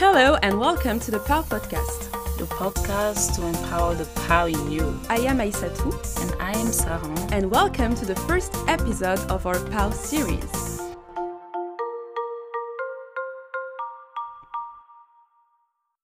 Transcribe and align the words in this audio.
Hello 0.00 0.36
and 0.42 0.58
welcome 0.58 0.98
to 1.00 1.10
the 1.10 1.18
POW 1.18 1.42
podcast. 1.42 2.10
The 2.38 2.46
podcast 2.46 3.34
to 3.36 3.46
empower 3.46 3.94
the 3.94 4.06
power 4.26 4.48
in 4.48 4.70
you. 4.70 4.98
I 5.10 5.18
am 5.18 5.38
Aïssatou 5.40 5.92
And 6.22 6.30
I 6.40 6.52
am 6.58 6.72
Sarah. 6.72 7.28
and 7.32 7.50
welcome 7.50 7.94
to 7.96 8.06
the 8.06 8.16
first 8.26 8.56
episode 8.66 9.20
of 9.30 9.46
our 9.46 9.58
POW 9.66 9.90
series. 9.90 10.80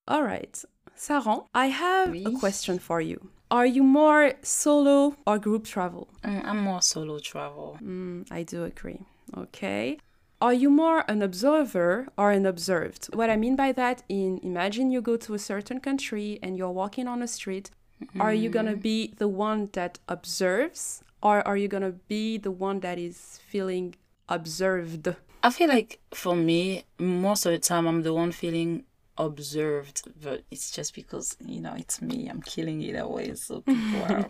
All 0.07 0.21
right, 0.23 0.63
Saran, 0.95 1.47
I 1.55 1.67
have 1.67 2.13
a 2.15 2.31
question 2.39 2.77
for 2.79 3.01
you. 3.01 3.29
Are 3.49 3.65
you 3.65 3.81
more 3.83 4.33
solo 4.43 5.15
or 5.25 5.39
group 5.39 5.65
travel? 5.65 6.07
Mm, 6.23 6.45
I'm 6.45 6.61
more 6.61 6.81
solo 6.81 7.17
travel. 7.19 7.77
Mm, 7.81 8.27
I 8.29 8.43
do 8.43 8.63
agree. 8.63 8.99
Okay. 9.35 9.97
Are 10.39 10.53
you 10.53 10.69
more 10.69 11.03
an 11.07 11.23
observer 11.23 12.07
or 12.15 12.29
an 12.31 12.45
observed? 12.45 13.09
What 13.15 13.29
I 13.29 13.35
mean 13.35 13.55
by 13.55 13.71
that 13.71 14.03
in 14.07 14.37
imagine 14.43 14.91
you 14.91 15.01
go 15.01 15.17
to 15.17 15.33
a 15.33 15.39
certain 15.39 15.79
country 15.79 16.37
and 16.43 16.55
you're 16.55 16.71
walking 16.71 17.07
on 17.07 17.23
a 17.23 17.27
street, 17.27 17.71
are 18.19 18.33
you 18.33 18.49
going 18.49 18.67
to 18.67 18.73
mm-hmm. 18.73 18.81
be 18.81 19.13
the 19.17 19.27
one 19.27 19.69
that 19.73 19.97
observes 20.07 21.01
or 21.23 21.45
are 21.47 21.57
you 21.57 21.67
going 21.67 21.83
to 21.83 21.93
be 22.07 22.37
the 22.37 22.51
one 22.51 22.81
that 22.81 22.99
is 22.99 23.39
feeling 23.47 23.95
observed? 24.29 25.15
I 25.41 25.49
feel 25.49 25.69
like 25.69 25.99
for 26.13 26.35
me, 26.35 26.83
most 26.99 27.47
of 27.47 27.51
the 27.51 27.59
time, 27.59 27.87
I'm 27.87 28.03
the 28.03 28.13
one 28.13 28.31
feeling 28.31 28.83
observed, 29.17 30.03
but 30.21 30.43
it's 30.51 30.69
just 30.69 30.93
because, 30.93 31.35
you 31.43 31.61
know, 31.61 31.73
it's 31.75 32.01
me. 32.01 32.27
I'm 32.27 32.41
killing 32.41 32.81
it 32.83 32.93
away. 32.93 33.33
So 33.33 33.61
people 33.61 34.03
are, 34.03 34.29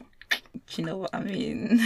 you 0.72 0.84
know 0.86 0.98
what 0.98 1.14
I 1.14 1.22
mean? 1.22 1.80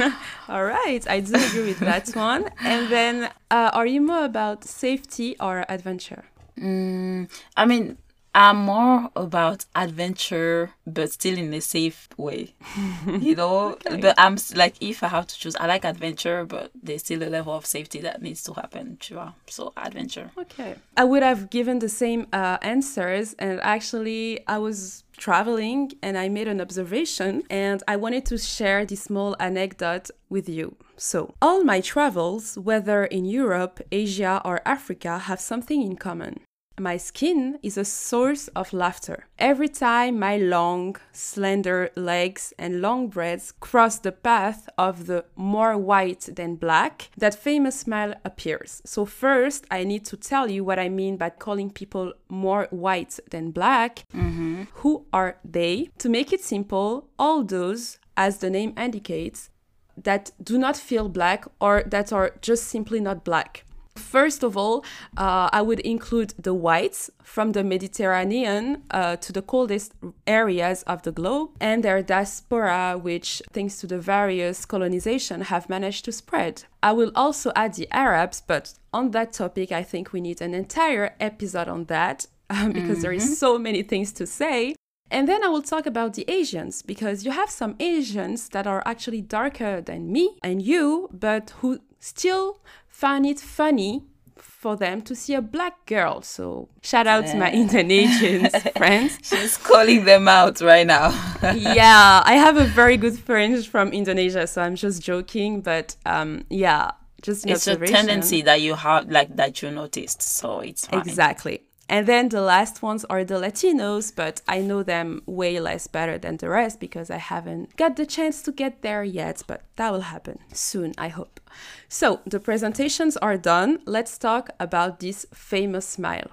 All 0.48 0.64
right, 0.64 1.06
I 1.08 1.20
do 1.20 1.34
agree 1.34 1.66
with 1.68 1.80
that 1.80 2.08
one. 2.14 2.48
And 2.64 2.88
then 2.90 3.30
uh, 3.50 3.70
are 3.72 3.86
you 3.86 4.00
more 4.00 4.24
about 4.24 4.64
safety 4.64 5.36
or 5.40 5.64
adventure? 5.68 6.24
Mm, 6.58 7.30
I 7.56 7.64
mean, 7.66 7.96
I'm 8.34 8.58
more 8.58 9.10
about 9.16 9.64
adventure, 9.74 10.70
but 10.86 11.10
still 11.10 11.36
in 11.36 11.52
a 11.52 11.60
safe 11.60 12.08
way. 12.16 12.54
you 13.06 13.34
know, 13.34 13.76
but 13.84 14.14
I'm 14.18 14.36
like, 14.54 14.76
if 14.80 15.02
I 15.02 15.08
have 15.08 15.26
to 15.26 15.38
choose, 15.38 15.56
I 15.56 15.66
like 15.66 15.84
adventure, 15.84 16.44
but 16.44 16.70
there's 16.80 17.00
still 17.02 17.22
a 17.22 17.30
level 17.30 17.52
of 17.54 17.66
safety 17.66 18.00
that 18.00 18.22
needs 18.22 18.44
to 18.44 18.52
happen. 18.52 18.98
Sure. 19.00 19.34
So 19.48 19.72
adventure. 19.76 20.30
Okay. 20.38 20.76
I 20.96 21.04
would 21.04 21.24
have 21.24 21.50
given 21.50 21.80
the 21.80 21.88
same 21.88 22.28
uh, 22.32 22.58
answers, 22.62 23.34
and 23.38 23.60
actually, 23.62 24.46
I 24.46 24.58
was 24.58 25.02
traveling 25.16 25.92
and 26.02 26.16
I 26.16 26.28
made 26.28 26.48
an 26.48 26.60
observation, 26.60 27.42
and 27.50 27.82
I 27.88 27.96
wanted 27.96 28.26
to 28.26 28.38
share 28.38 28.86
this 28.86 29.02
small 29.02 29.34
anecdote 29.40 30.10
with 30.28 30.48
you. 30.48 30.76
So, 30.96 31.34
all 31.42 31.64
my 31.64 31.80
travels, 31.80 32.56
whether 32.58 33.04
in 33.04 33.24
Europe, 33.24 33.80
Asia, 33.90 34.40
or 34.44 34.60
Africa, 34.64 35.18
have 35.18 35.40
something 35.40 35.82
in 35.82 35.96
common. 35.96 36.40
My 36.80 36.96
skin 36.96 37.58
is 37.62 37.76
a 37.76 37.84
source 37.84 38.48
of 38.56 38.72
laughter. 38.72 39.26
Every 39.38 39.68
time 39.68 40.18
my 40.18 40.38
long, 40.38 40.96
slender 41.12 41.90
legs 41.94 42.54
and 42.58 42.80
long 42.80 43.08
braids 43.08 43.52
cross 43.52 43.98
the 43.98 44.12
path 44.12 44.66
of 44.78 45.04
the 45.04 45.26
more 45.36 45.76
white 45.76 46.30
than 46.34 46.56
black, 46.56 47.10
that 47.18 47.34
famous 47.34 47.80
smile 47.80 48.14
appears. 48.24 48.80
So, 48.86 49.04
first, 49.04 49.66
I 49.70 49.84
need 49.84 50.06
to 50.06 50.16
tell 50.16 50.50
you 50.50 50.64
what 50.64 50.78
I 50.78 50.88
mean 50.88 51.18
by 51.18 51.28
calling 51.28 51.68
people 51.68 52.14
more 52.30 52.66
white 52.70 53.18
than 53.30 53.50
black. 53.50 54.06
Mm-hmm. 54.14 54.62
Who 54.76 55.04
are 55.12 55.36
they? 55.44 55.90
To 55.98 56.08
make 56.08 56.32
it 56.32 56.42
simple, 56.42 57.10
all 57.18 57.44
those, 57.44 57.98
as 58.16 58.38
the 58.38 58.48
name 58.48 58.72
indicates, 58.78 59.50
that 59.98 60.30
do 60.42 60.56
not 60.56 60.78
feel 60.78 61.10
black 61.10 61.44
or 61.60 61.82
that 61.84 62.10
are 62.10 62.36
just 62.40 62.64
simply 62.68 63.00
not 63.00 63.22
black. 63.22 63.64
First 63.96 64.42
of 64.42 64.56
all, 64.56 64.84
uh, 65.16 65.50
I 65.52 65.62
would 65.62 65.80
include 65.80 66.34
the 66.38 66.54
whites 66.54 67.10
from 67.22 67.52
the 67.52 67.64
Mediterranean 67.64 68.82
uh, 68.90 69.16
to 69.16 69.32
the 69.32 69.42
coldest 69.42 69.94
areas 70.26 70.82
of 70.84 71.02
the 71.02 71.12
globe 71.12 71.50
and 71.60 71.82
their 71.82 72.02
diaspora, 72.02 72.98
which, 73.00 73.42
thanks 73.52 73.78
to 73.80 73.86
the 73.86 73.98
various 73.98 74.64
colonization, 74.64 75.42
have 75.42 75.68
managed 75.68 76.04
to 76.06 76.12
spread. 76.12 76.64
I 76.82 76.92
will 76.92 77.12
also 77.14 77.52
add 77.54 77.74
the 77.74 77.88
Arabs, 77.90 78.42
but 78.46 78.74
on 78.92 79.10
that 79.10 79.32
topic, 79.32 79.72
I 79.72 79.82
think 79.82 80.12
we 80.12 80.20
need 80.20 80.40
an 80.40 80.54
entire 80.54 81.14
episode 81.20 81.68
on 81.68 81.84
that 81.84 82.26
because 82.72 83.02
there 83.02 83.12
is 83.12 83.38
so 83.38 83.58
many 83.58 83.82
things 83.82 84.12
to 84.14 84.26
say. 84.26 84.74
And 85.10 85.28
then 85.28 85.44
I 85.44 85.48
will 85.48 85.62
talk 85.62 85.86
about 85.86 86.14
the 86.14 86.24
Asians 86.28 86.82
because 86.82 87.24
you 87.24 87.32
have 87.32 87.50
some 87.50 87.74
Asians 87.80 88.48
that 88.50 88.66
are 88.66 88.82
actually 88.86 89.20
darker 89.20 89.80
than 89.80 90.12
me 90.12 90.36
and 90.42 90.62
you, 90.62 91.08
but 91.12 91.50
who 91.60 91.80
still 92.00 92.60
find 92.88 93.24
it 93.24 93.38
funny 93.38 94.02
for 94.36 94.76
them 94.76 95.00
to 95.02 95.14
see 95.14 95.34
a 95.34 95.40
black 95.40 95.86
girl. 95.86 96.20
So 96.20 96.68
shout 96.82 97.06
out 97.06 97.26
to 97.28 97.36
my 97.36 97.50
Indonesian 97.50 98.50
friends. 98.76 99.18
She's 99.22 99.56
calling 99.56 100.04
them 100.04 100.28
out 100.28 100.60
right 100.60 100.86
now. 100.86 101.08
yeah, 101.54 102.22
I 102.24 102.34
have 102.34 102.58
a 102.58 102.64
very 102.64 102.98
good 102.98 103.18
friend 103.18 103.64
from 103.64 103.92
Indonesia, 103.92 104.46
so 104.46 104.60
I'm 104.60 104.76
just 104.76 105.02
joking, 105.02 105.62
but 105.62 105.96
um, 106.04 106.44
yeah, 106.50 106.90
just 107.22 107.46
it's 107.46 107.66
a 107.66 107.76
tendency 107.76 108.42
that 108.42 108.60
you 108.60 108.74
have, 108.74 109.10
like 109.10 109.36
that 109.36 109.62
you 109.62 109.70
noticed. 109.70 110.20
So 110.22 110.60
it's 110.60 110.86
fine. 110.86 111.00
Exactly. 111.00 111.62
And 111.88 112.06
then 112.06 112.28
the 112.28 112.40
last 112.40 112.82
ones 112.82 113.04
are 113.06 113.24
the 113.24 113.34
Latinos, 113.34 114.14
but 114.14 114.42
I 114.46 114.60
know 114.60 114.84
them 114.84 115.22
way 115.26 115.58
less 115.58 115.88
better 115.88 116.18
than 116.18 116.36
the 116.36 116.48
rest 116.48 116.78
because 116.78 117.10
I 117.10 117.16
haven't 117.16 117.76
got 117.76 117.96
the 117.96 118.06
chance 118.06 118.42
to 118.42 118.52
get 118.52 118.82
there 118.82 119.02
yet, 119.02 119.42
but 119.46 119.62
that 119.74 119.90
will 119.90 120.02
happen 120.02 120.38
soon, 120.52 120.94
I 120.96 121.08
hope. 121.08 121.39
So 121.88 122.20
the 122.26 122.40
presentations 122.40 123.16
are 123.16 123.36
done. 123.36 123.80
Let's 123.86 124.18
talk 124.18 124.50
about 124.58 125.00
this 125.00 125.26
famous 125.32 125.86
smile. 125.86 126.30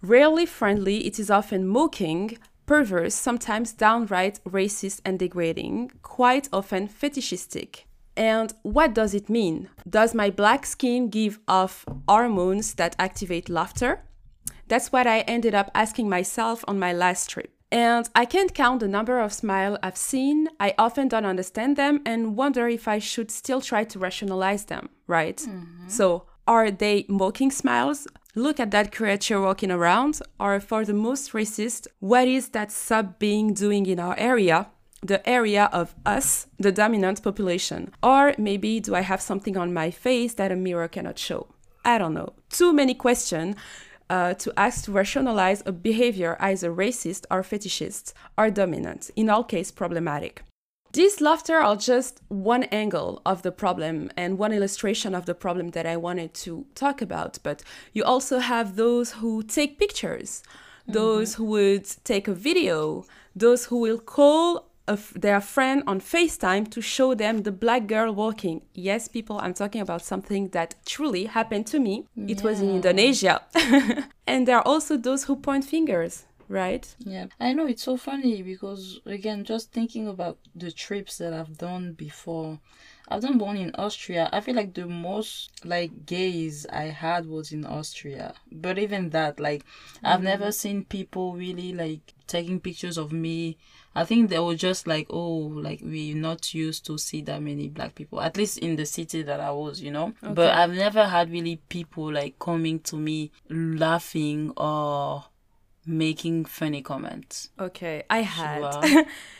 Rarely 0.00 0.46
friendly, 0.46 1.06
it 1.06 1.18
is 1.18 1.30
often 1.30 1.66
mocking, 1.66 2.38
perverse, 2.66 3.14
sometimes 3.14 3.72
downright 3.72 4.40
racist 4.44 5.00
and 5.04 5.18
degrading, 5.18 5.90
quite 6.02 6.48
often 6.52 6.86
fetishistic. 6.86 7.86
And 8.16 8.52
what 8.62 8.94
does 8.94 9.14
it 9.14 9.28
mean? 9.28 9.68
Does 9.88 10.14
my 10.14 10.30
black 10.30 10.66
skin 10.66 11.08
give 11.08 11.38
off 11.48 11.84
hormones 12.08 12.74
that 12.74 12.96
activate 12.98 13.48
laughter? 13.48 14.02
That's 14.66 14.92
what 14.92 15.06
I 15.06 15.20
ended 15.20 15.54
up 15.54 15.70
asking 15.74 16.08
myself 16.08 16.64
on 16.68 16.78
my 16.78 16.92
last 16.92 17.30
trip. 17.30 17.57
And 17.70 18.08
I 18.14 18.24
can't 18.24 18.54
count 18.54 18.80
the 18.80 18.88
number 18.88 19.18
of 19.18 19.32
smiles 19.32 19.78
I've 19.82 19.96
seen. 19.96 20.48
I 20.58 20.74
often 20.78 21.08
don't 21.08 21.26
understand 21.26 21.76
them 21.76 22.00
and 22.06 22.34
wonder 22.36 22.66
if 22.68 22.88
I 22.88 22.98
should 22.98 23.30
still 23.30 23.60
try 23.60 23.84
to 23.84 23.98
rationalize 23.98 24.64
them, 24.64 24.88
right? 25.06 25.36
Mm-hmm. 25.36 25.88
So, 25.88 26.24
are 26.46 26.70
they 26.70 27.04
mocking 27.08 27.50
smiles? 27.50 28.06
Look 28.34 28.58
at 28.58 28.70
that 28.70 28.90
creature 28.90 29.40
walking 29.40 29.70
around. 29.70 30.20
Or 30.40 30.60
for 30.60 30.84
the 30.86 30.94
most 30.94 31.32
racist, 31.32 31.86
what 31.98 32.26
is 32.26 32.50
that 32.50 32.72
sub 32.72 33.18
being 33.18 33.52
doing 33.52 33.84
in 33.84 34.00
our 34.00 34.16
area? 34.16 34.68
The 35.02 35.26
area 35.28 35.68
of 35.70 35.94
us, 36.06 36.46
the 36.58 36.72
dominant 36.72 37.22
population. 37.22 37.92
Or 38.02 38.34
maybe 38.38 38.80
do 38.80 38.94
I 38.94 39.02
have 39.02 39.20
something 39.20 39.58
on 39.58 39.74
my 39.74 39.90
face 39.90 40.34
that 40.34 40.50
a 40.50 40.56
mirror 40.56 40.88
cannot 40.88 41.18
show? 41.18 41.48
I 41.84 41.98
don't 41.98 42.14
know. 42.14 42.32
Too 42.50 42.72
many 42.72 42.94
questions 42.94 43.56
uh, 44.10 44.34
to 44.34 44.52
ask 44.56 44.84
to 44.84 44.92
rationalize 44.92 45.62
a 45.66 45.72
behavior 45.72 46.36
either 46.40 46.72
racist 46.72 47.24
or 47.30 47.42
fetishist 47.42 48.12
or 48.36 48.50
dominant, 48.50 49.10
in 49.16 49.28
all 49.30 49.44
case 49.44 49.70
problematic. 49.70 50.42
These 50.92 51.20
laughter 51.20 51.56
are 51.56 51.76
just 51.76 52.22
one 52.28 52.64
angle 52.64 53.20
of 53.26 53.42
the 53.42 53.52
problem 53.52 54.10
and 54.16 54.38
one 54.38 54.52
illustration 54.52 55.14
of 55.14 55.26
the 55.26 55.34
problem 55.34 55.70
that 55.70 55.84
I 55.84 55.98
wanted 55.98 56.32
to 56.34 56.64
talk 56.74 57.02
about. 57.02 57.38
But 57.42 57.62
you 57.92 58.04
also 58.04 58.38
have 58.38 58.76
those 58.76 59.12
who 59.12 59.42
take 59.42 59.78
pictures, 59.78 60.42
those 60.86 61.34
who 61.34 61.44
would 61.44 61.84
take 62.04 62.26
a 62.26 62.34
video, 62.34 63.04
those 63.36 63.66
who 63.66 63.78
will 63.78 63.98
call 63.98 64.67
f- 64.92 65.12
their 65.14 65.40
friend 65.40 65.82
on 65.86 66.00
FaceTime 66.00 66.70
to 66.70 66.80
show 66.80 67.14
them 67.14 67.42
the 67.42 67.52
black 67.52 67.86
girl 67.86 68.12
walking. 68.12 68.62
Yes, 68.74 69.08
people, 69.08 69.38
I'm 69.40 69.54
talking 69.54 69.80
about 69.80 70.02
something 70.02 70.48
that 70.48 70.74
truly 70.86 71.24
happened 71.24 71.66
to 71.68 71.80
me. 71.80 72.06
It 72.16 72.42
was 72.42 72.60
in 72.60 72.70
Indonesia. 72.70 73.42
and 74.26 74.46
there 74.46 74.56
are 74.58 74.66
also 74.66 74.96
those 74.96 75.24
who 75.24 75.36
point 75.36 75.64
fingers, 75.64 76.24
right? 76.48 76.94
Yeah, 76.98 77.26
I 77.38 77.52
know 77.52 77.66
it's 77.66 77.82
so 77.82 77.96
funny 77.96 78.42
because 78.42 79.00
again, 79.06 79.44
just 79.44 79.72
thinking 79.72 80.08
about 80.08 80.38
the 80.54 80.72
trips 80.72 81.18
that 81.18 81.32
I've 81.32 81.58
done 81.58 81.92
before, 81.92 82.58
I've 83.10 83.22
done 83.22 83.38
one 83.38 83.56
in 83.56 83.74
Austria. 83.74 84.28
I 84.32 84.40
feel 84.40 84.54
like 84.54 84.74
the 84.74 84.86
most 84.86 85.64
like 85.64 86.04
gaze 86.04 86.66
I 86.70 86.84
had 86.84 87.26
was 87.26 87.52
in 87.52 87.64
Austria, 87.64 88.34
but 88.52 88.78
even 88.78 89.10
that, 89.10 89.40
like, 89.40 89.64
I've 90.04 90.16
mm-hmm. 90.16 90.24
never 90.24 90.52
seen 90.52 90.84
people 90.84 91.34
really 91.34 91.72
like 91.72 92.12
taking 92.26 92.60
pictures 92.60 92.98
of 92.98 93.10
me. 93.12 93.56
I 93.98 94.04
think 94.04 94.30
they 94.30 94.38
were 94.38 94.54
just 94.54 94.86
like, 94.86 95.08
oh, 95.10 95.50
like 95.68 95.80
we're 95.82 96.14
not 96.14 96.54
used 96.54 96.86
to 96.86 96.98
see 96.98 97.20
that 97.22 97.42
many 97.42 97.68
black 97.68 97.96
people, 97.96 98.20
at 98.20 98.36
least 98.36 98.58
in 98.58 98.76
the 98.76 98.86
city 98.86 99.22
that 99.22 99.40
I 99.40 99.50
was, 99.50 99.80
you 99.80 99.90
know. 99.90 100.14
But 100.22 100.54
I've 100.54 100.72
never 100.72 101.04
had 101.06 101.32
really 101.32 101.56
people 101.68 102.12
like 102.12 102.38
coming 102.38 102.78
to 102.80 102.96
me 102.96 103.32
laughing 103.50 104.52
or 104.56 105.24
making 105.84 106.44
funny 106.44 106.80
comments. 106.80 107.50
Okay, 107.58 108.04
I 108.08 108.20
had. 108.20 109.06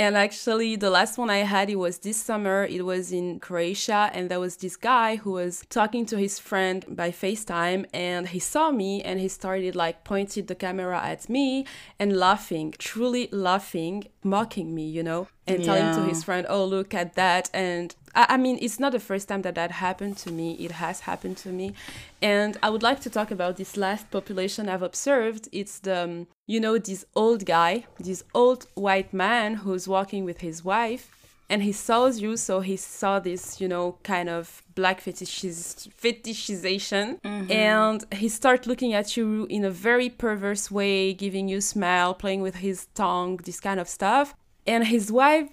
And 0.00 0.16
actually, 0.16 0.76
the 0.76 0.88
last 0.88 1.18
one 1.18 1.28
I 1.28 1.42
had, 1.54 1.68
it 1.68 1.76
was 1.76 1.98
this 1.98 2.16
summer. 2.16 2.64
It 2.64 2.86
was 2.86 3.12
in 3.12 3.38
Croatia, 3.38 4.10
and 4.14 4.30
there 4.30 4.40
was 4.40 4.56
this 4.56 4.74
guy 4.74 5.16
who 5.16 5.32
was 5.32 5.62
talking 5.68 6.06
to 6.06 6.16
his 6.16 6.38
friend 6.38 6.86
by 6.88 7.10
FaceTime, 7.10 7.84
and 7.92 8.28
he 8.28 8.38
saw 8.38 8.70
me, 8.70 9.02
and 9.02 9.20
he 9.20 9.28
started 9.28 9.76
like 9.76 10.02
pointed 10.02 10.46
the 10.46 10.54
camera 10.54 10.98
at 11.04 11.28
me 11.28 11.66
and 11.98 12.16
laughing, 12.16 12.72
truly 12.78 13.28
laughing, 13.30 14.06
mocking 14.22 14.74
me, 14.74 14.88
you 14.88 15.02
know, 15.02 15.28
and 15.46 15.62
telling 15.64 15.94
to 15.94 16.02
his 16.08 16.24
friend, 16.24 16.46
"Oh, 16.48 16.64
look 16.64 16.94
at 16.94 17.14
that!" 17.16 17.50
And 17.52 17.94
I, 18.14 18.36
mean, 18.36 18.58
it's 18.60 18.80
not 18.80 18.92
the 18.92 19.00
first 19.00 19.28
time 19.28 19.42
that 19.42 19.54
that 19.54 19.70
happened 19.70 20.16
to 20.18 20.32
me. 20.32 20.54
It 20.54 20.72
has 20.72 21.00
happened 21.00 21.36
to 21.38 21.50
me, 21.50 21.74
and 22.20 22.56
I 22.62 22.70
would 22.70 22.82
like 22.82 23.00
to 23.00 23.10
talk 23.10 23.30
about 23.30 23.56
this 23.56 23.76
last 23.76 24.10
population 24.10 24.68
I've 24.68 24.82
observed. 24.82 25.48
It's 25.52 25.78
the, 25.78 26.04
um, 26.04 26.26
you 26.46 26.60
know, 26.60 26.78
this 26.78 27.04
old 27.14 27.46
guy, 27.46 27.84
this 27.98 28.24
old 28.34 28.66
white 28.74 29.12
man 29.12 29.54
who's 29.54 29.86
walking 29.86 30.24
with 30.24 30.40
his 30.40 30.64
wife, 30.64 31.10
and 31.48 31.62
he 31.62 31.72
saws 31.72 32.20
you, 32.20 32.36
so 32.36 32.60
he 32.60 32.76
saw 32.76 33.18
this, 33.18 33.60
you 33.60 33.68
know, 33.68 33.98
kind 34.04 34.28
of 34.28 34.62
black 34.74 35.00
fetishiz- 35.02 35.88
fetishization, 36.00 37.18
and 37.50 38.04
he 38.12 38.28
start 38.28 38.66
looking 38.66 38.94
at 38.94 39.16
you 39.16 39.46
in 39.50 39.64
a 39.64 39.70
very 39.70 40.08
perverse 40.08 40.70
way, 40.70 41.12
giving 41.12 41.48
you 41.48 41.58
a 41.58 41.60
smile, 41.60 42.14
playing 42.14 42.40
with 42.40 42.56
his 42.56 42.86
tongue, 42.94 43.36
this 43.38 43.60
kind 43.60 43.80
of 43.80 43.88
stuff. 43.88 44.34
And 44.66 44.86
his 44.86 45.10
wife 45.10 45.48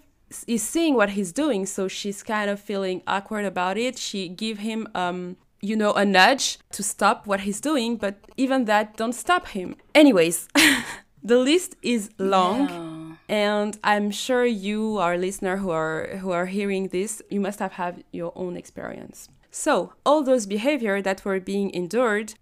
is 0.47 0.63
seeing 0.63 0.95
what 0.95 1.11
he's 1.11 1.31
doing, 1.31 1.65
so 1.65 1.87
she's 1.87 2.23
kind 2.23 2.49
of 2.49 2.59
feeling 2.59 3.01
awkward 3.07 3.45
about 3.45 3.77
it. 3.77 3.97
She 3.97 4.27
give 4.29 4.59
him 4.59 4.87
um 4.95 5.37
you 5.61 5.75
know 5.75 5.93
a 5.93 6.05
nudge 6.05 6.59
to 6.71 6.83
stop 6.83 7.27
what 7.27 7.41
he's 7.41 7.61
doing, 7.61 7.97
but 7.97 8.15
even 8.37 8.65
that 8.65 8.97
don't 8.97 9.13
stop 9.13 9.47
him. 9.49 9.75
Anyways, 9.95 10.47
the 11.23 11.37
list 11.37 11.75
is 11.81 12.09
long. 12.17 12.69
Yeah. 12.69 13.03
And 13.29 13.77
I'm 13.83 14.11
sure 14.11 14.45
you, 14.45 14.97
our 14.99 15.17
listener 15.17 15.57
who 15.57 15.69
are 15.71 16.17
who 16.21 16.31
are 16.31 16.45
hearing 16.45 16.89
this, 16.89 17.21
you 17.29 17.41
must 17.41 17.59
have 17.59 17.73
had 17.73 18.03
your 18.11 18.31
own 18.35 18.55
experience. 18.55 19.29
So 19.51 19.93
all 20.05 20.23
those 20.23 20.45
behavior 20.45 21.01
that 21.01 21.25
were 21.25 21.39
being 21.39 21.73
endured 21.73 22.35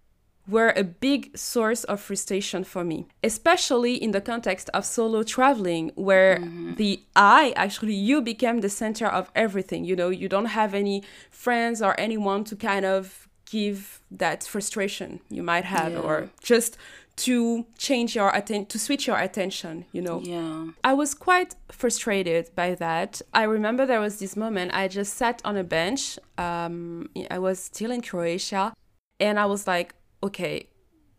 were 0.48 0.72
a 0.76 0.84
big 0.84 1.36
source 1.36 1.82
of 1.84 2.00
frustration 2.00 2.62
for 2.64 2.84
me, 2.84 3.06
especially 3.24 3.94
in 3.94 4.12
the 4.12 4.20
context 4.20 4.70
of 4.74 4.84
solo 4.84 5.22
traveling, 5.22 5.90
where 5.96 6.38
the 6.76 7.00
I 7.16 7.52
actually 7.56 7.94
you 7.94 8.20
became 8.22 8.60
the 8.60 8.68
center 8.68 9.06
of 9.06 9.30
everything. 9.34 9.84
You 9.84 9.96
know, 9.96 10.08
you 10.10 10.28
don't 10.28 10.46
have 10.60 10.72
any 10.74 11.02
friends 11.30 11.82
or 11.82 11.98
anyone 11.98 12.44
to 12.44 12.56
kind 12.56 12.84
of 12.84 13.28
give 13.50 14.00
that 14.10 14.42
frustration 14.44 15.20
you 15.30 15.42
might 15.42 15.64
have, 15.64 15.92
Yeah. 15.92 16.00
or 16.00 16.30
just 16.42 16.76
to 17.16 17.64
change 17.78 18.14
your 18.14 18.30
atten- 18.34 18.66
to 18.66 18.78
switch 18.78 19.06
your 19.06 19.16
attention. 19.18 19.84
You 19.92 20.02
know, 20.02 20.20
Yeah. 20.20 20.66
I 20.84 20.92
was 20.94 21.14
quite 21.14 21.54
frustrated 21.72 22.50
by 22.54 22.74
that. 22.74 23.22
I 23.32 23.44
remember 23.44 23.86
there 23.86 24.00
was 24.00 24.18
this 24.18 24.36
moment 24.36 24.72
I 24.74 24.86
just 24.88 25.14
sat 25.16 25.40
on 25.44 25.56
a 25.56 25.64
bench. 25.64 26.18
Um, 26.38 27.08
I 27.30 27.38
was 27.38 27.58
still 27.58 27.90
in 27.90 28.02
Croatia, 28.02 28.74
and 29.18 29.38
I 29.38 29.46
was 29.46 29.66
like, 29.66 29.94
okay, 30.22 30.68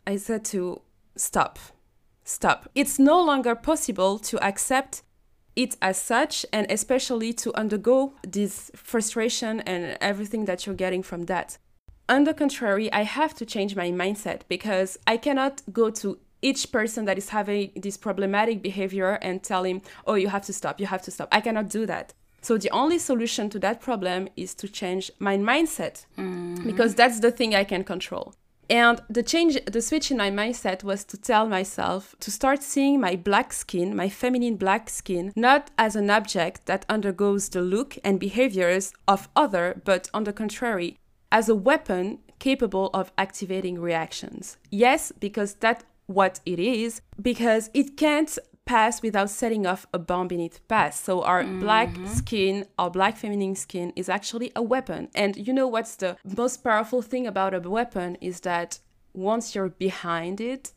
I 0.06 0.18
said 0.18 0.46
to 0.46 0.82
stop, 1.16 1.60
stop. 2.24 2.70
It's 2.76 3.00
no 3.00 3.22
longer 3.22 3.56
possible 3.56 4.20
to 4.20 4.44
accept 4.44 5.04
it 5.56 5.76
as 5.82 6.00
such, 6.00 6.46
and 6.54 6.70
especially 6.70 7.34
to 7.34 7.54
undergo 7.56 8.14
this 8.22 8.70
frustration 8.76 9.60
and 9.62 9.98
everything 10.00 10.46
that 10.46 10.66
you're 10.66 10.76
getting 10.76 11.02
from 11.02 11.26
that. 11.26 11.58
On 12.10 12.24
the 12.24 12.34
contrary, 12.34 12.92
I 12.94 13.02
have 13.02 13.34
to 13.36 13.46
change 13.46 13.76
my 13.76 13.92
mindset 13.92 14.42
because 14.48 14.98
I 15.08 15.18
cannot 15.18 15.62
go 15.74 15.90
to 15.90 16.20
each 16.42 16.72
person 16.72 17.06
that 17.06 17.18
is 17.18 17.30
having 17.30 17.72
this 17.76 17.98
problematic 17.98 18.62
behavior 18.62 19.14
and 19.22 19.44
tell 19.44 19.64
him, 19.64 19.82
oh, 20.06 20.14
you 20.14 20.30
have 20.30 20.46
to 20.46 20.54
stop, 20.54 20.80
you 20.80 20.86
have 20.86 21.02
to 21.02 21.12
stop. 21.12 21.28
I 21.32 21.42
cannot 21.42 21.70
do 21.70 21.86
that. 21.88 22.14
So 22.42 22.58
the 22.58 22.70
only 22.72 23.00
solution 23.00 23.50
to 23.50 23.60
that 23.60 23.82
problem 23.82 24.30
is 24.38 24.54
to 24.56 24.68
change 24.68 25.12
my 25.20 25.38
mindset 25.38 26.06
mm-hmm. 26.18 26.64
because 26.66 26.96
that's 26.96 27.20
the 27.20 27.32
thing 27.32 27.56
I 27.56 27.64
can 27.64 27.84
control. 27.84 28.36
And 28.70 29.02
the 29.10 29.24
change, 29.24 29.58
the 29.66 29.82
switch 29.82 30.12
in 30.12 30.18
my 30.18 30.30
mindset 30.30 30.84
was 30.84 31.06
to 31.06 31.18
tell 31.18 31.48
myself 31.48 32.16
to 32.20 32.32
start 32.32 32.62
seeing 32.62 33.00
my 33.00 33.16
black 33.16 33.54
skin, 33.54 33.96
my 33.96 34.10
feminine 34.10 34.58
black 34.58 34.90
skin, 34.90 35.32
not 35.36 35.72
as 35.78 35.96
an 35.96 36.10
object 36.10 36.66
that 36.66 36.86
undergoes 36.90 37.50
the 37.50 37.62
look 37.62 37.98
and 38.04 38.20
behaviors 38.20 38.94
of 39.08 39.30
other, 39.36 39.82
but 39.86 40.10
on 40.14 40.26
the 40.26 40.34
contrary, 40.34 40.98
as 41.32 41.48
a 41.48 41.56
weapon 41.56 42.20
capable 42.40 42.90
of 42.94 43.12
activating 43.18 43.80
reactions. 43.80 44.58
Yes, 44.70 45.12
because 45.20 45.56
that's 45.56 45.84
what 46.06 46.40
it 46.46 46.60
is, 46.60 47.02
because 47.22 47.70
it 47.74 47.98
can't 47.98 48.38
pass 48.68 49.02
without 49.02 49.30
setting 49.30 49.66
off 49.66 49.88
a 49.94 50.00
bomb 50.00 50.30
in 50.32 50.40
its 50.40 50.60
path. 50.60 50.96
So 50.96 51.24
our 51.24 51.44
black 51.44 51.90
mm-hmm. 51.90 52.08
skin, 52.08 52.66
our 52.78 52.92
black 52.92 53.18
feminine 53.18 53.56
skin 53.56 53.94
is 53.96 54.10
actually 54.10 54.52
a 54.56 54.62
weapon. 54.62 55.10
And 55.16 55.36
you 55.36 55.54
know 55.54 55.68
what's 55.68 55.96
the 55.96 56.18
most 56.38 56.64
powerful 56.64 57.02
thing 57.02 57.26
about 57.26 57.54
a 57.54 57.60
weapon 57.60 58.18
is 58.22 58.42
that 58.42 58.80
once 59.14 59.56
you're 59.56 59.70
behind 59.70 60.40
it, 60.40 60.74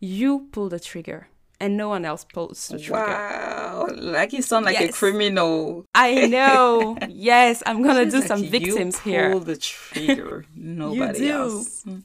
you 0.00 0.48
pull 0.52 0.68
the 0.68 0.80
trigger 0.80 1.28
and 1.60 1.76
no 1.76 1.88
one 1.88 2.04
else 2.04 2.24
pulls 2.24 2.68
the 2.68 2.78
trigger. 2.78 3.00
Wow. 3.00 3.88
Like 3.94 4.32
you 4.32 4.42
sound 4.42 4.64
like 4.64 4.80
a 4.80 4.88
criminal. 4.92 5.84
I 5.94 6.26
know. 6.26 6.96
yes, 7.08 7.62
I'm 7.66 7.82
gonna 7.82 8.06
do 8.06 8.18
Like 8.18 8.28
some 8.28 8.42
you 8.44 8.50
victims 8.50 8.98
here. 9.00 9.32
Pull 9.32 9.40
the 9.40 9.56
trigger. 9.56 10.44
Nobody 10.54 11.30
else. 11.30 11.82
Hmm. 11.82 11.98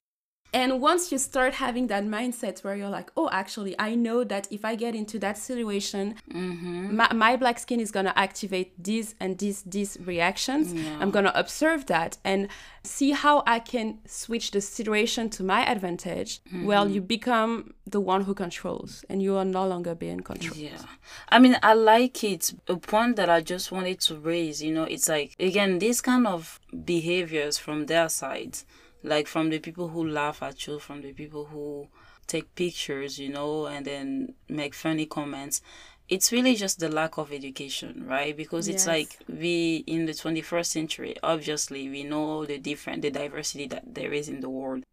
And 0.52 0.82
once 0.82 1.12
you 1.12 1.18
start 1.20 1.54
having 1.56 1.88
that 1.88 2.04
mindset 2.06 2.64
where 2.64 2.76
you're 2.76 2.90
like, 2.90 3.12
oh, 3.16 3.30
actually, 3.32 3.76
I 3.78 3.96
know 3.96 4.24
that 4.24 4.48
if 4.52 4.66
I 4.66 4.76
get 4.76 4.96
into 4.96 5.20
that 5.20 5.38
situation, 5.38 6.16
mm-hmm. 6.32 6.96
my, 6.96 7.14
my 7.14 7.36
black 7.36 7.60
skin 7.60 7.80
is 7.80 7.92
going 7.92 8.06
to 8.08 8.18
activate 8.18 8.84
these 8.84 9.14
and 9.20 9.38
these, 9.38 9.62
these 9.62 9.98
reactions. 10.02 10.74
I'm 11.00 11.12
going 11.12 11.26
to 11.26 11.40
observe 11.40 11.86
that 11.86 12.18
and 12.24 12.48
see 12.84 13.12
how 13.12 13.44
I 13.46 13.60
can 13.60 14.00
switch 14.06 14.52
the 14.52 14.62
situation 14.62 15.30
to 15.32 15.44
my 15.44 15.70
advantage. 15.70 16.44
Mm-hmm. 16.46 16.66
Well, 16.66 16.90
you 16.90 17.02
become 17.02 17.76
the 17.86 18.00
one 18.00 18.24
who 18.24 18.34
controls 18.34 19.06
and 19.10 19.22
you 19.22 19.36
are 19.38 19.46
no 19.46 19.68
longer 19.68 19.94
being 19.94 20.22
controlled. 20.22 20.58
Yeah. 20.58 20.82
I 21.30 21.40
mean, 21.40 21.58
I 21.62 21.74
like 21.74 22.24
it. 22.24 22.54
A 22.68 22.78
point 22.78 23.18
that 23.18 23.30
I 23.30 23.42
just 23.42 23.72
wanted 23.72 24.00
to 24.02 24.16
raise, 24.16 24.64
you 24.64 24.74
know, 24.74 24.84
it's 24.84 25.10
like, 25.10 25.36
again, 25.40 25.80
these 25.80 26.02
kind 26.02 26.26
of 26.26 26.60
behaviors 26.86 27.58
from 27.58 27.86
their 27.86 28.10
side, 28.10 28.58
like 29.04 29.28
from 29.28 29.50
the 29.50 29.60
people 29.60 29.90
who 29.90 30.08
laugh 30.08 30.42
at 30.44 30.68
you, 30.68 30.80
from 30.80 31.02
the 31.02 31.14
people 31.14 31.46
who 31.46 31.88
take 32.28 32.54
pictures, 32.56 33.20
you 33.20 33.30
know, 33.30 33.66
and 33.68 33.86
then 33.86 34.34
make 34.48 34.74
funny 34.74 35.06
comments. 35.06 35.62
It's 36.08 36.32
really 36.32 36.56
just 36.56 36.80
the 36.80 36.90
lack 36.90 37.18
of 37.18 37.32
education, 37.32 38.06
right? 38.08 38.36
Because 38.36 38.68
it's 38.68 38.86
Yes. 38.86 38.88
like 38.88 39.18
we 39.28 39.84
in 39.88 40.06
the 40.06 40.14
21st 40.14 40.72
century, 40.72 41.16
obviously, 41.22 41.88
we 41.90 42.04
know 42.04 42.46
the 42.46 42.58
different, 42.58 43.02
the 43.04 43.12
diversity 43.12 43.68
that 43.68 43.94
there 43.94 44.12
is 44.14 44.28
in 44.28 44.40
the 44.42 44.50
world 44.50 44.84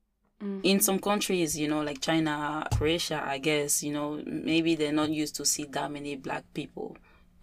mm-hmm. 0.43 0.61
in 0.63 0.81
some 0.81 0.99
countries, 0.99 1.59
you 1.59 1.69
know, 1.69 1.83
like 1.83 2.01
China, 2.01 2.67
Croatia, 2.77 3.23
I 3.25 3.39
guess, 3.39 3.83
you 3.83 3.93
know, 3.93 4.23
maybe 4.27 4.75
they're 4.75 4.93
not 4.93 5.11
used 5.11 5.35
to 5.37 5.45
see 5.47 5.65
that 5.65 5.91
many 5.91 6.17
black 6.17 6.45
people. 6.55 6.97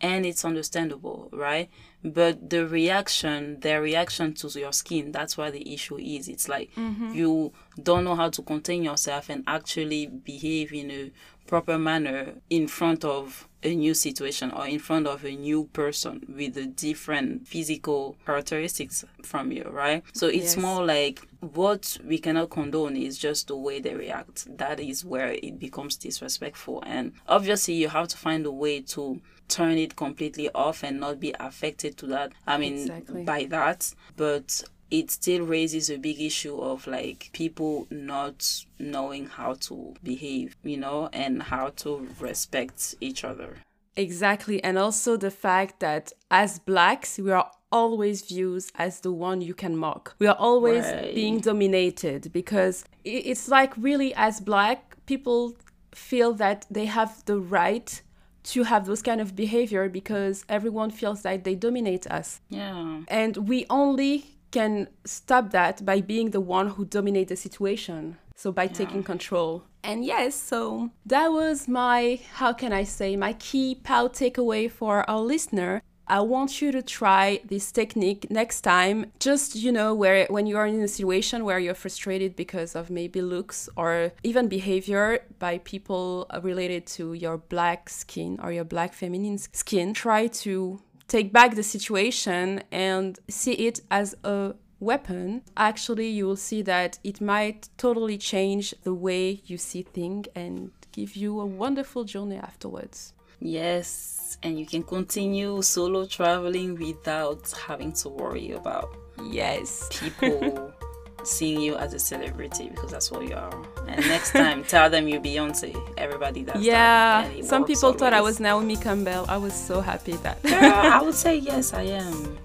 And 0.04 0.26
it's 0.26 0.44
understandable, 0.44 1.30
right? 1.32 1.70
But 2.04 2.50
the 2.50 2.68
reaction, 2.68 3.62
their 3.62 3.82
reaction 3.82 4.34
to 4.36 4.60
your 4.60 4.74
skin, 4.74 5.14
that's 5.14 5.38
why 5.38 5.50
the 5.50 5.74
issue 5.74 5.98
is. 5.98 6.28
It's 6.28 6.50
like 6.50 6.76
mm-hmm. 6.76 7.14
you 7.14 7.54
don't 7.82 8.04
know 8.04 8.16
how 8.16 8.30
to 8.30 8.42
contain 8.42 8.84
yourself 8.84 9.30
and 9.30 9.46
actually 9.48 10.08
behave 10.08 10.74
in 10.74 10.92
a 10.92 11.12
proper 11.48 11.78
manner 11.78 12.34
in 12.50 12.68
front 12.68 13.04
of 13.06 13.48
a 13.64 13.74
new 13.76 13.94
situation 13.94 14.52
or 14.52 14.68
in 14.68 14.80
front 14.80 15.08
of 15.08 15.24
a 15.24 15.32
new 15.32 15.66
person 15.72 16.22
with 16.36 16.58
a 16.58 16.66
different 16.66 17.48
physical 17.48 18.18
characteristics 18.26 19.06
from 19.24 19.52
you, 19.52 19.64
right? 19.72 20.04
So 20.14 20.28
it's 20.28 20.56
Yes. 20.56 20.58
more 20.58 20.86
like 20.86 21.22
what 21.40 21.98
we 22.06 22.18
cannot 22.20 22.50
condone 22.50 22.98
is 22.98 23.18
just 23.18 23.48
the 23.48 23.56
way 23.56 23.80
they 23.80 23.96
react. 23.96 24.58
That 24.58 24.80
is 24.80 25.06
where 25.06 25.32
it 25.32 25.60
becomes 25.60 25.96
disrespectful. 25.96 26.84
And 26.86 27.14
obviously, 27.28 27.76
you 27.76 27.88
have 27.90 28.10
to 28.10 28.18
find 28.18 28.46
a 28.46 28.52
way 28.52 28.82
to 28.82 29.22
turn 29.48 29.78
it 29.78 29.96
completely 29.96 30.50
off 30.56 30.84
and 30.84 31.00
not 31.00 31.20
be 31.20 31.34
affected 31.40 31.98
to 31.98 32.08
that. 32.08 32.32
I 32.48 32.58
mean, 32.58 32.74
Exactly. 32.74 33.24
by 33.24 33.46
that. 33.46 33.94
But 34.18 34.64
it 34.92 35.12
still 35.12 35.46
raises 35.46 35.90
a 35.90 35.98
big 35.98 36.22
issue 36.22 36.58
of 36.60 36.86
like 36.88 37.30
people 37.34 37.88
not 37.90 38.66
knowing 38.80 39.28
how 39.28 39.54
to 39.56 39.94
behave, 40.04 40.56
you 40.64 40.78
know, 40.78 41.10
and 41.14 41.44
how 41.44 41.70
to 41.78 42.08
respect 42.20 42.96
each 43.02 43.24
other. 43.24 43.58
Exactly. 43.96 44.64
And 44.64 44.78
also 44.78 45.18
the 45.18 45.32
fact 45.32 45.80
that 45.80 46.12
as 46.32 46.60
blacks, 46.60 47.18
we 47.20 47.32
are 47.32 47.50
always 47.72 48.22
viewed 48.24 48.64
as 48.76 49.00
the 49.02 49.12
one 49.12 49.42
you 49.42 49.54
can 49.54 49.76
mock. 49.76 50.16
We 50.20 50.28
are 50.28 50.36
always 50.38 50.84
Right. 50.84 51.16
being 51.16 51.40
dominated 51.40 52.32
because 52.32 52.86
it's 53.04 53.48
like 53.50 53.74
really 53.78 54.14
as 54.16 54.40
black, 54.40 54.96
people 55.06 55.56
feel 55.92 56.34
that 56.34 56.66
they 56.70 56.86
have 56.86 57.24
the 57.26 57.40
right 57.40 58.02
to 58.44 58.64
have 58.64 58.86
those 58.86 59.02
kind 59.02 59.22
of 59.22 59.36
behavior 59.36 59.88
because 59.90 60.44
everyone 60.50 60.92
feels 60.92 61.24
like 61.24 61.44
they 61.44 61.56
dominate 61.56 62.06
us. 62.08 62.42
Yeah. 62.50 63.02
And 63.08 63.38
we 63.48 63.66
only 63.70 64.33
can 64.54 64.88
stop 65.04 65.50
that 65.50 65.84
by 65.84 66.00
being 66.00 66.30
the 66.30 66.40
one 66.40 66.68
who 66.70 66.86
dominate 66.86 67.28
the 67.28 67.36
situation. 67.36 68.18
So 68.36 68.52
by 68.52 68.68
taking 68.68 69.04
control. 69.04 69.64
And 69.84 70.06
yes, 70.06 70.36
so 70.36 70.90
that 71.06 71.32
was 71.32 71.68
my, 71.68 72.20
how 72.34 72.54
can 72.54 72.72
I 72.72 72.84
say, 72.84 73.16
my 73.16 73.34
key 73.34 73.76
POW 73.76 74.08
takeaway 74.08 74.70
for 74.72 75.10
our 75.10 75.20
listener. 75.20 75.82
I 76.08 76.20
want 76.20 76.62
you 76.62 76.72
to 76.74 76.82
try 76.82 77.40
this 77.46 77.72
technique 77.72 78.30
next 78.30 78.62
time. 78.62 79.12
Just, 79.20 79.56
you 79.56 79.72
know, 79.72 79.96
where 79.96 80.28
when 80.30 80.46
you 80.46 80.58
are 80.58 80.68
in 80.68 80.82
a 80.82 80.88
situation 80.88 81.46
where 81.46 81.60
you're 81.60 81.74
frustrated 81.74 82.36
because 82.36 82.76
of 82.76 82.90
maybe 82.90 83.22
looks 83.22 83.70
or 83.78 84.12
even 84.24 84.48
behavior 84.48 85.20
by 85.40 85.60
people 85.60 86.28
related 86.42 86.86
to 86.98 87.14
your 87.14 87.38
black 87.38 87.90
skin 87.90 88.40
or 88.44 88.52
your 88.52 88.66
black 88.66 88.94
feminine 88.94 89.38
skin, 89.38 89.94
try 89.94 90.28
to 90.28 90.82
take 91.08 91.32
back 91.32 91.56
the 91.56 91.64
situation 91.64 92.64
and 92.72 93.20
see 93.30 93.54
it 93.54 93.82
as 93.92 94.16
a 94.24 94.56
weapon, 94.80 95.42
actually 95.56 96.10
you 96.10 96.26
will 96.26 96.36
see 96.36 96.62
that 96.62 97.00
it 97.04 97.22
might 97.22 97.70
totally 97.78 98.18
change 98.18 98.74
the 98.84 98.94
way 98.94 99.42
you 99.46 99.58
see 99.58 99.82
things 99.82 100.28
and 100.36 100.72
give 100.92 101.16
you 101.16 101.40
a 101.40 101.46
wonderful 101.46 102.04
journey 102.04 102.38
afterwards. 102.38 103.14
Yes, 103.40 104.38
and 104.44 104.60
you 104.60 104.66
can 104.66 104.84
continue 104.84 105.62
solo 105.62 106.06
traveling 106.06 106.78
without 106.78 107.52
having 107.68 107.92
to 107.94 108.10
worry 108.10 108.52
about 108.52 108.96
yes 109.32 109.90
people 109.92 110.74
seeing 111.24 111.62
you 111.62 111.76
as 111.76 111.94
a 111.94 112.00
celebrity 112.00 112.70
because 112.70 112.92
that's 112.92 113.12
what 113.12 113.28
you 113.28 113.36
are. 113.36 113.64
And 113.94 114.08
next 114.08 114.32
time, 114.32 114.64
tell 114.74 114.90
them 114.90 115.08
you're 115.08 115.22
Beyonce. 115.22 115.76
Everybody 115.98 116.44
does 116.44 116.62
yeah, 116.64 117.30
some 117.44 117.64
people 117.66 117.86
always. 117.86 118.00
thought 118.00 118.14
I 118.14 118.22
was 118.22 118.40
Naomi 118.40 118.76
Campbell. 118.76 119.26
I 119.30 119.38
was 119.38 119.54
so 119.54 119.82
happy 119.82 120.14
that. 120.24 120.40
yeah, 120.44 120.98
I 121.00 121.02
would 121.04 121.16
say 121.16 121.38
yes, 121.38 121.74
I 121.74 121.84
am. 121.84 122.38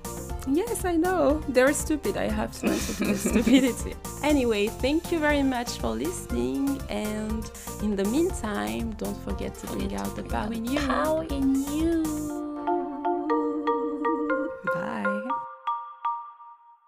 Yes, 0.50 0.84
I 0.84 0.96
know. 0.96 1.42
They're 1.48 1.72
stupid. 1.74 2.16
I 2.16 2.30
have 2.30 2.52
to 2.60 2.68
answer 2.68 2.94
to 2.94 3.04
their 3.04 3.16
stupidity. 3.28 3.94
Anyway, 4.22 4.68
thank 4.68 5.12
you 5.12 5.18
very 5.18 5.42
much 5.42 5.78
for 5.78 5.90
listening. 5.90 6.80
And 6.88 7.50
in 7.82 7.96
the 7.96 8.04
meantime, 8.04 8.92
don't 8.92 9.16
forget 9.24 9.54
to 9.56 9.66
bring 9.68 9.94
out 9.94 10.16
the 10.16 10.22
power 10.22 10.52
in 10.52 10.64
you. 10.64 10.80
Power 10.80 11.24
in 11.30 11.54
you. 11.72 12.27